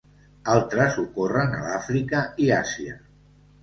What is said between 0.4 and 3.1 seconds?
Altres ocorren a l'Àfrica i Àsia.